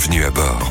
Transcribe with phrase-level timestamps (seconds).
[0.00, 0.69] bienvenue à bord.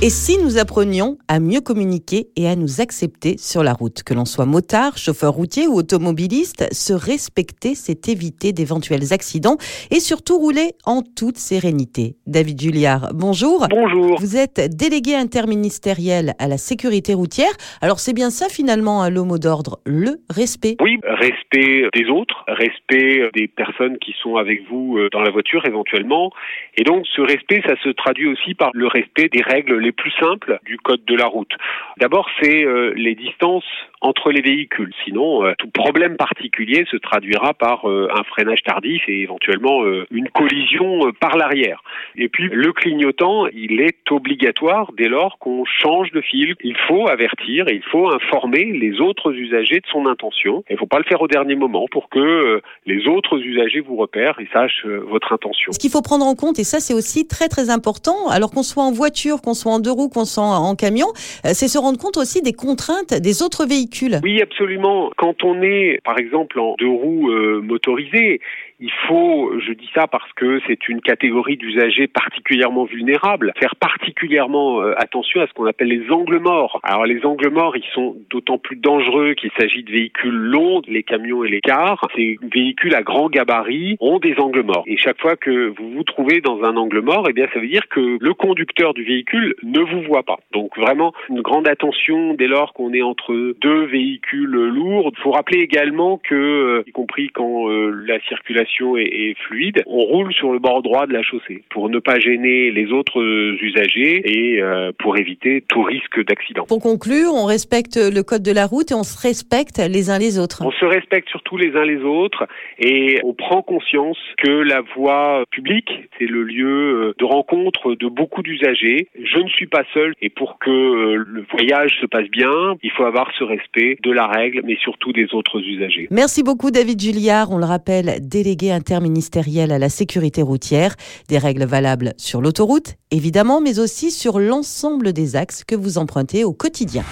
[0.00, 4.14] Et si nous apprenions à mieux communiquer et à nous accepter sur la route, que
[4.14, 9.56] l'on soit motard, chauffeur routier ou automobiliste, se respecter, c'est éviter d'éventuels accidents
[9.90, 12.14] et surtout rouler en toute sérénité.
[12.28, 13.66] David Julliard, bonjour.
[13.68, 14.20] Bonjour.
[14.20, 17.50] Vous êtes délégué interministériel à la sécurité routière.
[17.82, 20.76] Alors c'est bien ça finalement le mot d'ordre, le respect.
[20.80, 25.66] Oui, respect des autres, respect des personnes qui sont avec vous euh, dans la voiture
[25.66, 26.30] éventuellement.
[26.76, 30.12] Et donc ce respect, ça se traduit aussi par le respect des règles les plus
[30.20, 31.52] simples du code de la route.
[31.96, 33.64] D'abord, c'est euh, les distances
[34.00, 34.92] entre les véhicules.
[35.04, 40.28] Sinon, euh, tout problème particulier se traduira par euh, un freinage tardif et éventuellement une
[40.28, 41.82] collision par l'arrière.
[42.16, 46.54] Et puis, le clignotant, il est obligatoire dès lors qu'on change de fil.
[46.62, 50.64] Il faut avertir, il faut informer les autres usagers de son intention.
[50.68, 53.96] Il ne faut pas le faire au dernier moment pour que les autres usagers vous
[53.96, 55.72] repèrent et sachent votre intention.
[55.72, 58.62] Ce qu'il faut prendre en compte, et ça c'est aussi très très important, alors qu'on
[58.62, 61.08] soit en voiture, qu'on soit en deux roues, qu'on soit en camion,
[61.44, 63.87] euh, c'est se rendre compte aussi des contraintes des autres véhicules.
[64.22, 65.10] Oui, absolument.
[65.16, 68.40] Quand on est, par exemple, en deux roues euh, motorisées,
[68.80, 74.80] il faut, je dis ça parce que c'est une catégorie d'usagers particulièrement vulnérables, faire particulièrement
[74.80, 76.78] euh, attention à ce qu'on appelle les angles morts.
[76.84, 81.02] Alors les angles morts, ils sont d'autant plus dangereux qu'il s'agit de véhicules longs, les
[81.02, 82.06] camions et les cars.
[82.14, 84.84] Ces véhicules à grand gabarit ont des angles morts.
[84.86, 87.68] Et chaque fois que vous vous trouvez dans un angle mort, eh bien ça veut
[87.68, 90.38] dire que le conducteur du véhicule ne vous voit pas.
[90.52, 95.10] Donc vraiment une grande attention dès lors qu'on est entre deux véhicules lourds.
[95.16, 99.82] Il faut rappeler également que, euh, y compris quand euh, la circulation est, est, fluide,
[99.86, 103.22] on roule sur le bord droit de la chaussée pour ne pas gêner les autres
[103.62, 106.64] usagers et euh, pour éviter tout risque d'accident.
[106.66, 110.18] Pour conclure, on respecte le code de la route et on se respecte les uns
[110.18, 110.62] les autres.
[110.64, 112.46] On se respecte surtout les uns les autres
[112.78, 118.42] et on prend conscience que la voie publique, c'est le lieu de rencontre de beaucoup
[118.42, 119.08] d'usagers.
[119.14, 122.90] Je ne suis pas seul et pour que euh, le voyage se passe bien, il
[122.90, 126.08] faut avoir ce respect de la règle, mais surtout des autres usagers.
[126.10, 130.94] Merci beaucoup David Julliard, on le rappelle, délégué interministériel à la sécurité routière,
[131.28, 136.44] des règles valables sur l'autoroute, évidemment, mais aussi sur l'ensemble des axes que vous empruntez
[136.44, 137.04] au quotidien.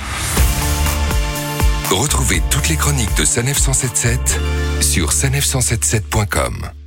[1.91, 4.41] Retrouvez toutes les chroniques de Sanef 177
[4.81, 6.85] sur sanef177.com.